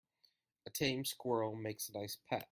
A 0.65 0.71
tame 0.71 1.05
squirrel 1.05 1.55
makes 1.55 1.87
a 1.87 1.91
nice 1.93 2.17
pet. 2.27 2.39